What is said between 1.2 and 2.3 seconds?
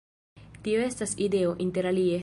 ideo, interalie!